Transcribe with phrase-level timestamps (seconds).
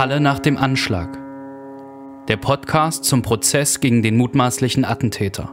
[0.00, 1.18] Halle nach dem Anschlag.
[2.26, 5.52] Der Podcast zum Prozess gegen den mutmaßlichen Attentäter.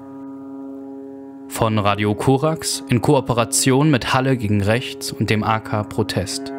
[1.49, 6.53] Von Radio Korax in Kooperation mit Halle gegen Rechts und dem AK Protest.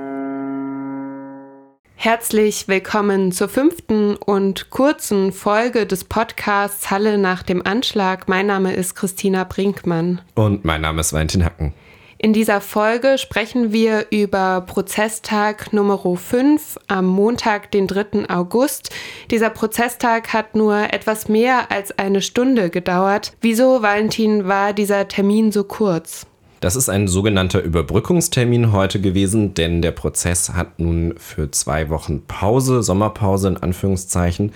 [1.94, 8.28] Herzlich willkommen zur fünften und kurzen Folge des Podcasts Halle nach dem Anschlag.
[8.28, 10.20] Mein Name ist Christina Brinkmann.
[10.34, 11.72] Und mein Name ist Valentin Hacken.
[12.20, 18.28] In dieser Folge sprechen wir über Prozesstag Nummer 5 am Montag, den 3.
[18.28, 18.90] August.
[19.30, 23.34] Dieser Prozesstag hat nur etwas mehr als eine Stunde gedauert.
[23.40, 26.26] Wieso, Valentin, war dieser Termin so kurz?
[26.58, 32.22] Das ist ein sogenannter Überbrückungstermin heute gewesen, denn der Prozess hat nun für zwei Wochen
[32.26, 34.52] Pause, Sommerpause in Anführungszeichen,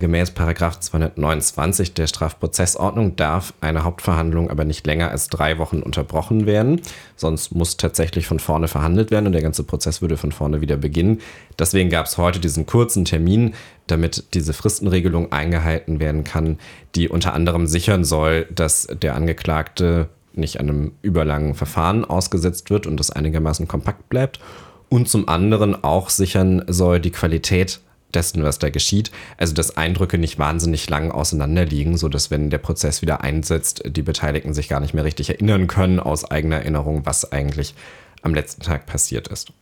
[0.00, 6.80] Gemäß 229 der Strafprozessordnung darf eine Hauptverhandlung aber nicht länger als drei Wochen unterbrochen werden.
[7.14, 10.76] Sonst muss tatsächlich von vorne verhandelt werden und der ganze Prozess würde von vorne wieder
[10.76, 11.20] beginnen.
[11.58, 13.54] Deswegen gab es heute diesen kurzen Termin,
[13.86, 16.58] damit diese Fristenregelung eingehalten werden kann,
[16.96, 22.98] die unter anderem sichern soll, dass der Angeklagte nicht einem überlangen Verfahren ausgesetzt wird und
[22.98, 24.40] das einigermaßen kompakt bleibt
[24.88, 27.80] und zum anderen auch sichern soll die Qualität
[28.14, 29.10] dessen, was da geschieht.
[29.36, 34.54] Also, dass Eindrücke nicht wahnsinnig lang auseinanderliegen, sodass, wenn der Prozess wieder einsetzt, die Beteiligten
[34.54, 37.74] sich gar nicht mehr richtig erinnern können aus eigener Erinnerung, was eigentlich
[38.22, 39.52] am letzten Tag passiert ist.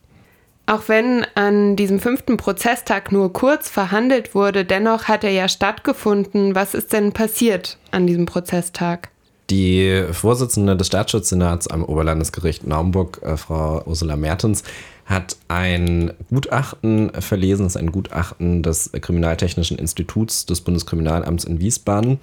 [0.67, 6.55] Auch wenn an diesem fünften Prozesstag nur kurz verhandelt wurde, dennoch hat er ja stattgefunden.
[6.55, 9.09] Was ist denn passiert an diesem Prozesstag?
[9.50, 14.62] Die Vorsitzende des Staatsschutzsenats am Oberlandesgericht Naumburg, äh, Frau Ursula Mertens,
[15.05, 22.19] hat ein Gutachten verlesen, das ist ein Gutachten des Kriminaltechnischen Instituts des Bundeskriminalamts in Wiesbaden.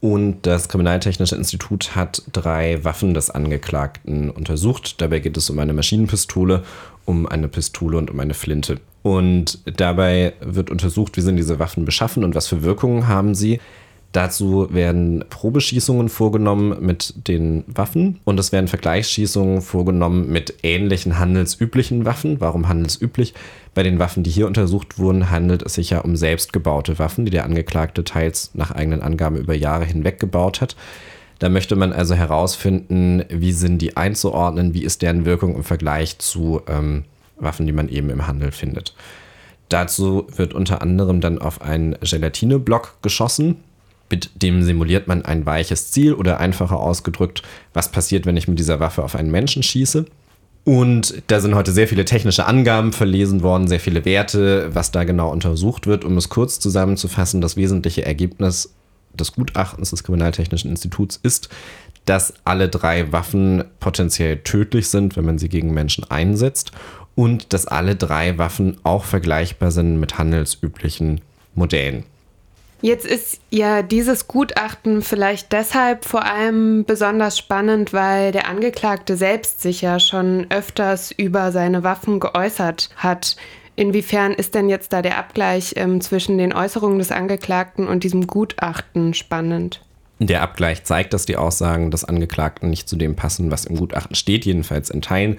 [0.00, 5.00] Und das Kriminaltechnische Institut hat drei Waffen des Angeklagten untersucht.
[5.00, 6.62] Dabei geht es um eine Maschinenpistole,
[7.04, 8.80] um eine Pistole und um eine Flinte.
[9.02, 13.60] Und dabei wird untersucht, wie sind diese Waffen beschaffen und was für Wirkungen haben sie.
[14.12, 22.06] Dazu werden Probeschießungen vorgenommen mit den Waffen und es werden Vergleichsschießungen vorgenommen mit ähnlichen handelsüblichen
[22.06, 22.40] Waffen.
[22.40, 23.34] Warum handelsüblich?
[23.74, 27.30] Bei den Waffen, die hier untersucht wurden, handelt es sich ja um selbstgebaute Waffen, die
[27.30, 30.74] der Angeklagte teils nach eigenen Angaben über Jahre hinweg gebaut hat.
[31.38, 36.18] Da möchte man also herausfinden, wie sind die einzuordnen, wie ist deren Wirkung im Vergleich
[36.18, 37.04] zu ähm,
[37.36, 38.94] Waffen, die man eben im Handel findet.
[39.68, 43.56] Dazu wird unter anderem dann auf einen Gelatineblock geschossen,
[44.10, 47.42] mit dem simuliert man ein weiches Ziel oder einfacher ausgedrückt,
[47.72, 50.06] was passiert, wenn ich mit dieser Waffe auf einen Menschen schieße.
[50.64, 55.04] Und da sind heute sehr viele technische Angaben verlesen worden, sehr viele Werte, was da
[55.04, 56.04] genau untersucht wird.
[56.04, 58.74] Um es kurz zusammenzufassen, das wesentliche Ergebnis
[59.14, 61.48] des Gutachtens des Kriminaltechnischen Instituts ist,
[62.04, 66.72] dass alle drei Waffen potenziell tödlich sind, wenn man sie gegen Menschen einsetzt
[67.14, 71.20] und dass alle drei Waffen auch vergleichbar sind mit handelsüblichen
[71.54, 72.04] Modellen.
[72.80, 79.60] Jetzt ist ja dieses Gutachten vielleicht deshalb vor allem besonders spannend, weil der Angeklagte selbst
[79.62, 83.36] sich ja schon öfters über seine Waffen geäußert hat.
[83.74, 88.26] Inwiefern ist denn jetzt da der Abgleich ähm, zwischen den Äußerungen des Angeklagten und diesem
[88.26, 89.84] Gutachten spannend?
[90.20, 94.16] Der Abgleich zeigt, dass die Aussagen des Angeklagten nicht zu dem passen, was im Gutachten
[94.16, 95.38] steht, jedenfalls in Teilen.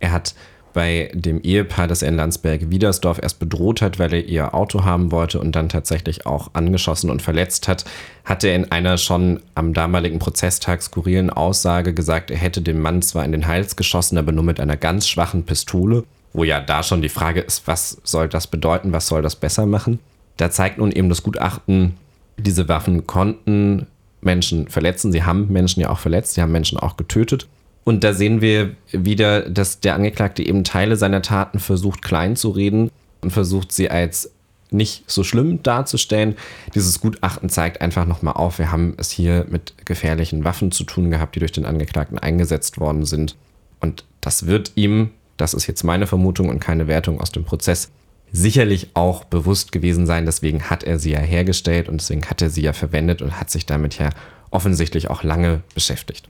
[0.00, 0.34] Er hat
[0.78, 5.10] bei dem Ehepaar, das er in Landsberg-Wiedersdorf erst bedroht hat, weil er ihr Auto haben
[5.10, 7.84] wollte und dann tatsächlich auch angeschossen und verletzt hat,
[8.24, 13.02] hat er in einer schon am damaligen Prozesstag skurrilen Aussage gesagt, er hätte dem Mann
[13.02, 16.84] zwar in den Hals geschossen, aber nur mit einer ganz schwachen Pistole, wo ja da
[16.84, 19.98] schon die Frage ist, was soll das bedeuten, was soll das besser machen?
[20.36, 21.96] Da zeigt nun eben das Gutachten,
[22.36, 23.88] diese Waffen konnten
[24.20, 27.48] Menschen verletzen, sie haben Menschen ja auch verletzt, sie haben Menschen auch getötet.
[27.88, 32.50] Und da sehen wir wieder, dass der Angeklagte eben Teile seiner Taten versucht klein zu
[32.50, 32.90] reden
[33.22, 34.30] und versucht sie als
[34.70, 36.34] nicht so schlimm darzustellen.
[36.74, 41.10] Dieses Gutachten zeigt einfach nochmal auf, wir haben es hier mit gefährlichen Waffen zu tun
[41.10, 43.36] gehabt, die durch den Angeklagten eingesetzt worden sind.
[43.80, 47.88] Und das wird ihm, das ist jetzt meine Vermutung und keine Wertung aus dem Prozess,
[48.30, 50.26] sicherlich auch bewusst gewesen sein.
[50.26, 53.48] Deswegen hat er sie ja hergestellt und deswegen hat er sie ja verwendet und hat
[53.48, 54.10] sich damit ja
[54.50, 56.28] offensichtlich auch lange beschäftigt.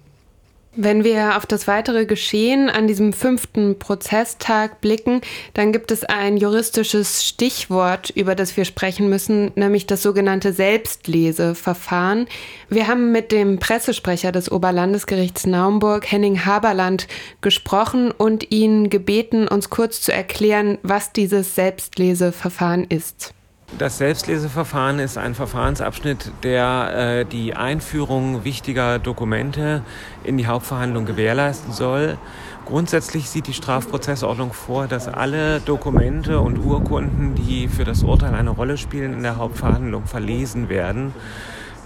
[0.77, 5.23] Wenn wir auf das weitere Geschehen an diesem fünften Prozesstag blicken,
[5.55, 12.29] dann gibt es ein juristisches Stichwort, über das wir sprechen müssen, nämlich das sogenannte Selbstleseverfahren.
[12.69, 17.09] Wir haben mit dem Pressesprecher des Oberlandesgerichts Naumburg, Henning Haberland,
[17.41, 23.35] gesprochen und ihn gebeten, uns kurz zu erklären, was dieses Selbstleseverfahren ist.
[23.77, 29.83] Das Selbstleseverfahren ist ein Verfahrensabschnitt, der äh, die Einführung wichtiger Dokumente
[30.25, 32.17] in die Hauptverhandlung gewährleisten soll.
[32.65, 38.51] Grundsätzlich sieht die Strafprozessordnung vor, dass alle Dokumente und Urkunden, die für das Urteil eine
[38.51, 41.13] Rolle spielen, in der Hauptverhandlung verlesen werden.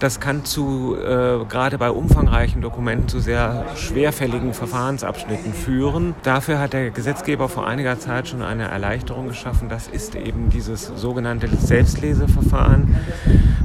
[0.03, 6.13] Das kann zu, äh, gerade bei umfangreichen Dokumenten, zu sehr schwerfälligen Verfahrensabschnitten führen.
[6.23, 9.69] Dafür hat der Gesetzgeber vor einiger Zeit schon eine Erleichterung geschaffen.
[9.69, 12.97] Das ist eben dieses sogenannte Selbstleseverfahren.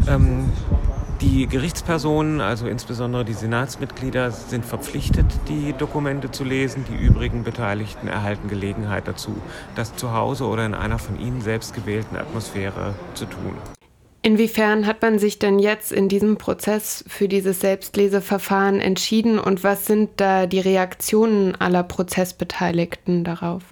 [0.07, 0.53] Ähm,
[1.23, 6.85] die Gerichtspersonen, also insbesondere die Senatsmitglieder, sind verpflichtet, die Dokumente zu lesen.
[6.89, 9.35] Die übrigen Beteiligten erhalten Gelegenheit dazu,
[9.75, 13.57] das zu Hause oder in einer von ihnen selbst gewählten Atmosphäre zu tun.
[14.29, 19.87] Inwiefern hat man sich denn jetzt in diesem Prozess für dieses Selbstleseverfahren entschieden und was
[19.87, 23.63] sind da die Reaktionen aller Prozessbeteiligten darauf?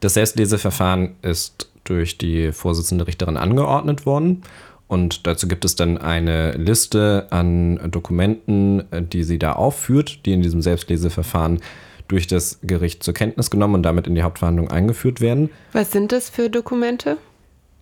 [0.00, 4.40] Das Selbstleseverfahren ist durch die Vorsitzende Richterin angeordnet worden
[4.88, 10.40] und dazu gibt es dann eine Liste an Dokumenten, die sie da aufführt, die in
[10.40, 11.60] diesem Selbstleseverfahren
[12.08, 15.50] durch das Gericht zur Kenntnis genommen und damit in die Hauptverhandlung eingeführt werden.
[15.74, 17.18] Was sind das für Dokumente?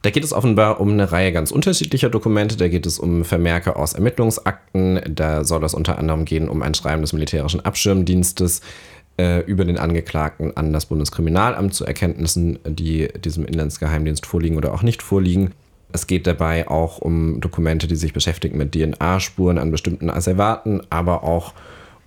[0.04, 2.58] Da geht es offenbar um eine Reihe ganz unterschiedlicher Dokumente.
[2.58, 5.00] Da geht es um Vermerke aus Ermittlungsakten.
[5.08, 8.60] Da soll es unter anderem gehen um ein Schreiben des militärischen Abschirmdienstes
[9.16, 14.82] äh, über den Angeklagten an das Bundeskriminalamt zu Erkenntnissen, die diesem Inlandsgeheimdienst vorliegen oder auch
[14.82, 15.52] nicht vorliegen.
[15.90, 21.24] Es geht dabei auch um Dokumente, die sich beschäftigen mit DNA-Spuren an bestimmten Asservaten, aber
[21.24, 21.54] auch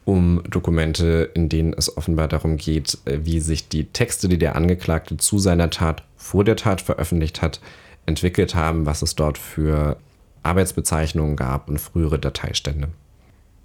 [0.05, 4.55] um Dokumente, in denen es offenbar darum geht, äh, wie sich die Texte, die der
[4.55, 7.59] Angeklagte zu seiner Tat vor der Tat veröffentlicht hat,
[8.07, 9.97] entwickelt haben, was es dort für
[10.41, 12.87] Arbeitsbezeichnungen gab und frühere Dateistände.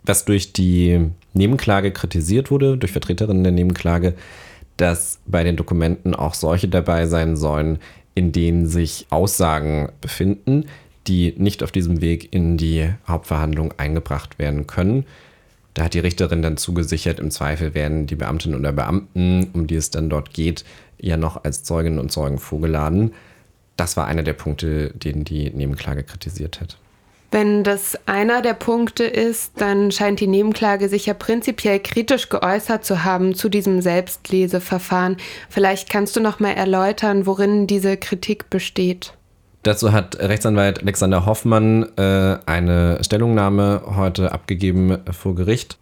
[0.05, 4.15] Was durch die Nebenklage kritisiert wurde, durch Vertreterinnen der Nebenklage,
[4.77, 7.79] dass bei den Dokumenten auch solche dabei sein sollen,
[8.15, 10.67] in denen sich Aussagen befinden,
[11.07, 15.05] die nicht auf diesem Weg in die Hauptverhandlung eingebracht werden können.
[15.75, 19.77] Da hat die Richterin dann zugesichert, im Zweifel werden die Beamtinnen oder Beamten, um die
[19.77, 20.65] es dann dort geht,
[21.01, 23.13] ja noch als Zeuginnen und Zeugen vorgeladen.
[23.77, 26.77] Das war einer der Punkte, den die Nebenklage kritisiert hat.
[27.33, 32.85] Wenn das einer der Punkte ist, dann scheint die Nebenklage sich ja prinzipiell kritisch geäußert
[32.85, 35.17] zu haben zu diesem Selbstleseverfahren.
[35.49, 39.15] Vielleicht kannst du noch mal erläutern, worin diese Kritik besteht.
[39.63, 45.79] Dazu hat Rechtsanwalt Alexander Hoffmann äh, eine Stellungnahme heute abgegeben vor Gericht.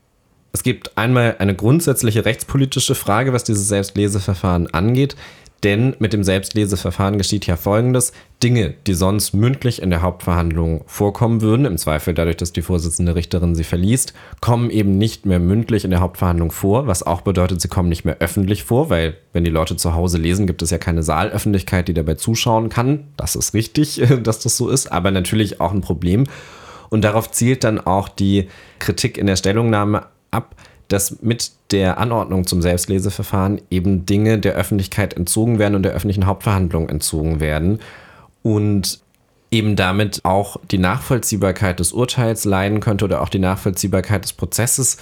[0.52, 5.16] Es gibt einmal eine grundsätzliche rechtspolitische Frage, was dieses Selbstleseverfahren angeht.
[5.62, 8.12] Denn mit dem Selbstleseverfahren geschieht ja Folgendes.
[8.42, 13.14] Dinge, die sonst mündlich in der Hauptverhandlung vorkommen würden, im Zweifel dadurch, dass die Vorsitzende
[13.14, 17.60] Richterin sie verliest, kommen eben nicht mehr mündlich in der Hauptverhandlung vor, was auch bedeutet,
[17.60, 20.70] sie kommen nicht mehr öffentlich vor, weil wenn die Leute zu Hause lesen, gibt es
[20.70, 23.08] ja keine Saalöffentlichkeit, die dabei zuschauen kann.
[23.18, 26.24] Das ist richtig, dass das so ist, aber natürlich auch ein Problem.
[26.88, 28.48] Und darauf zielt dann auch die
[28.78, 30.56] Kritik in der Stellungnahme ab,
[30.92, 36.26] dass mit der Anordnung zum Selbstleseverfahren eben Dinge der Öffentlichkeit entzogen werden und der öffentlichen
[36.26, 37.78] Hauptverhandlung entzogen werden
[38.42, 39.00] und
[39.50, 44.98] eben damit auch die Nachvollziehbarkeit des Urteils leiden könnte oder auch die Nachvollziehbarkeit des Prozesses.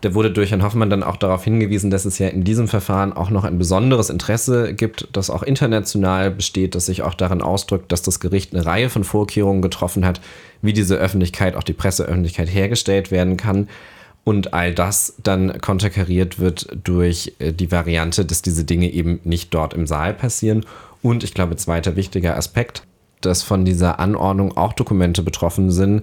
[0.00, 3.12] Da wurde durch Herrn Hoffmann dann auch darauf hingewiesen, dass es ja in diesem Verfahren
[3.12, 7.92] auch noch ein besonderes Interesse gibt, das auch international besteht, das sich auch darin ausdrückt,
[7.92, 10.20] dass das Gericht eine Reihe von Vorkehrungen getroffen hat,
[10.60, 13.68] wie diese Öffentlichkeit, auch die Presseöffentlichkeit hergestellt werden kann.
[14.24, 19.52] Und all das dann konterkariert wird durch äh, die Variante, dass diese Dinge eben nicht
[19.52, 20.64] dort im Saal passieren.
[21.02, 22.84] Und ich glaube, zweiter wichtiger Aspekt,
[23.20, 26.02] dass von dieser Anordnung auch Dokumente betroffen sind,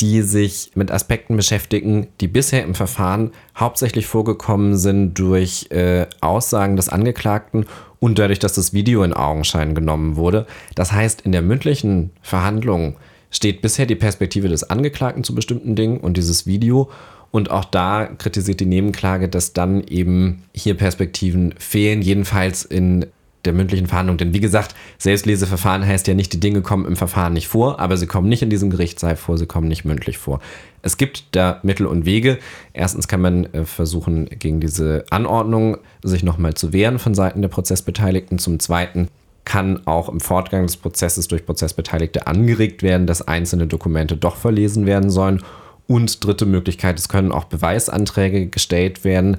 [0.00, 6.76] die sich mit Aspekten beschäftigen, die bisher im Verfahren hauptsächlich vorgekommen sind durch äh, Aussagen
[6.76, 7.66] des Angeklagten
[7.98, 10.46] und dadurch, dass das Video in Augenschein genommen wurde.
[10.76, 12.96] Das heißt, in der mündlichen Verhandlung
[13.30, 16.90] steht bisher die Perspektive des Angeklagten zu bestimmten Dingen und dieses Video
[17.30, 23.06] und auch da kritisiert die Nebenklage, dass dann eben hier Perspektiven fehlen, jedenfalls in
[23.44, 24.18] der mündlichen Verhandlung.
[24.18, 27.96] Denn wie gesagt, Selbstleseverfahren heißt ja nicht, die Dinge kommen im Verfahren nicht vor, aber
[27.96, 30.40] sie kommen nicht in diesem Gerichtssaal vor, sie kommen nicht mündlich vor.
[30.82, 32.38] Es gibt da Mittel und Wege.
[32.72, 37.48] Erstens kann man äh, versuchen, gegen diese Anordnung sich nochmal zu wehren von Seiten der
[37.48, 38.38] Prozessbeteiligten.
[38.38, 39.08] Zum Zweiten
[39.44, 44.84] kann auch im Fortgang des Prozesses durch Prozessbeteiligte angeregt werden, dass einzelne Dokumente doch verlesen
[44.84, 45.42] werden sollen.
[45.88, 49.38] Und dritte Möglichkeit, es können auch Beweisanträge gestellt werden,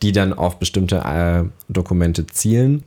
[0.00, 2.84] die dann auf bestimmte äh, Dokumente zielen.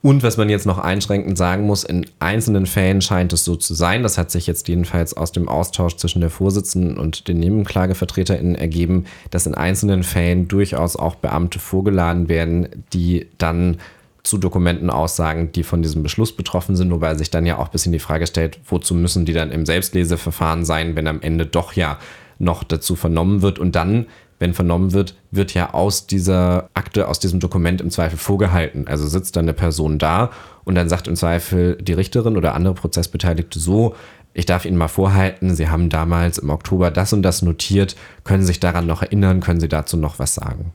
[0.00, 3.74] Und was man jetzt noch einschränkend sagen muss, in einzelnen Fällen scheint es so zu
[3.74, 8.54] sein, das hat sich jetzt jedenfalls aus dem Austausch zwischen der Vorsitzenden und den NebenklagevertreterInnen
[8.54, 13.78] ergeben, dass in einzelnen Fällen durchaus auch Beamte vorgeladen werden, die dann
[14.22, 17.72] zu Dokumenten aussagen, die von diesem Beschluss betroffen sind, wobei sich dann ja auch ein
[17.72, 21.72] bisschen die Frage stellt, wozu müssen die dann im Selbstleseverfahren sein, wenn am Ende doch
[21.72, 21.98] ja
[22.38, 23.58] noch dazu vernommen wird.
[23.58, 24.06] Und dann
[24.38, 28.86] wenn vernommen wird, wird ja aus dieser Akte, aus diesem Dokument im Zweifel vorgehalten.
[28.86, 30.30] Also sitzt dann eine Person da
[30.64, 33.94] und dann sagt im Zweifel die Richterin oder andere Prozessbeteiligte so,
[34.34, 38.42] ich darf Ihnen mal vorhalten, Sie haben damals im Oktober das und das notiert, können
[38.42, 40.72] Sie sich daran noch erinnern, können Sie dazu noch was sagen?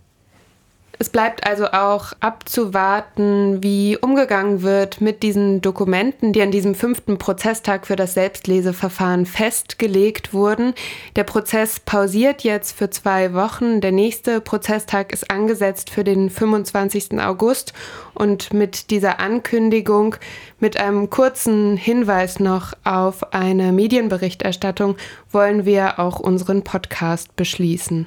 [0.99, 7.17] Es bleibt also auch abzuwarten, wie umgegangen wird mit diesen Dokumenten, die an diesem fünften
[7.17, 10.75] Prozesstag für das Selbstleseverfahren festgelegt wurden.
[11.15, 13.81] Der Prozess pausiert jetzt für zwei Wochen.
[13.81, 17.19] Der nächste Prozesstag ist angesetzt für den 25.
[17.19, 17.73] August.
[18.13, 20.15] Und mit dieser Ankündigung,
[20.59, 24.95] mit einem kurzen Hinweis noch auf eine Medienberichterstattung,
[25.31, 28.05] wollen wir auch unseren Podcast beschließen.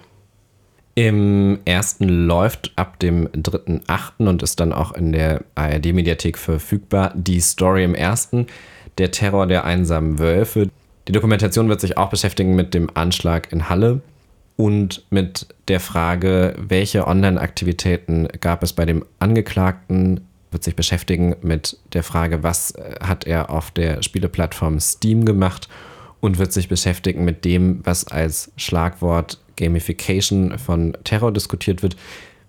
[0.98, 4.26] Im ersten läuft ab dem 3.8.
[4.26, 8.46] und ist dann auch in der ARD-Mediathek verfügbar die Story im ersten,
[8.96, 10.70] der Terror der einsamen Wölfe.
[11.06, 14.00] Die Dokumentation wird sich auch beschäftigen mit dem Anschlag in Halle
[14.56, 21.76] und mit der Frage, welche Online-Aktivitäten gab es bei dem Angeklagten, wird sich beschäftigen mit
[21.92, 22.72] der Frage, was
[23.02, 25.68] hat er auf der Spieleplattform Steam gemacht
[26.20, 31.96] und wird sich beschäftigen mit dem, was als Schlagwort Gamification von Terror diskutiert wird.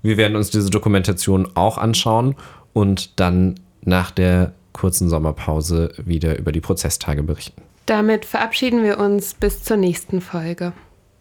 [0.02, 2.36] Wir werden uns diese Dokumentation auch anschauen
[2.74, 7.62] und dann nach der kurzen Sommerpause wieder über die Prozesstage berichten.
[7.88, 10.74] Damit verabschieden wir uns bis zur nächsten Folge.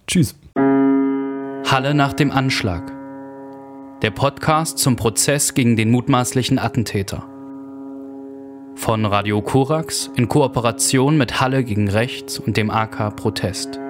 [0.07, 0.35] Tschüss.
[0.57, 2.93] Halle nach dem Anschlag.
[4.03, 7.25] Der Podcast zum Prozess gegen den mutmaßlichen Attentäter.
[8.75, 13.81] Von Radio Korax in Kooperation mit Halle gegen Rechts und dem AK Protest.